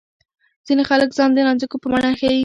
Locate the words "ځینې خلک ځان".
0.67-1.29